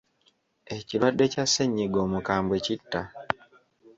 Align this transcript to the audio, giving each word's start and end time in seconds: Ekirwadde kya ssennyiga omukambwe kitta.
Ekirwadde 0.75 1.25
kya 1.33 1.45
ssennyiga 1.47 1.97
omukambwe 2.05 2.57
kitta. 2.65 3.01